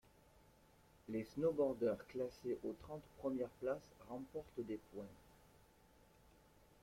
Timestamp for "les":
1.09-1.25